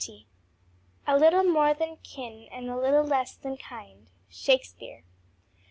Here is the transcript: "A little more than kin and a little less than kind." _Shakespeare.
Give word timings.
"A 1.05 1.15
little 1.15 1.43
more 1.43 1.75
than 1.75 1.97
kin 1.97 2.47
and 2.51 2.71
a 2.71 2.75
little 2.75 3.03
less 3.03 3.35
than 3.35 3.55
kind." 3.55 4.09
_Shakespeare. 4.31 5.03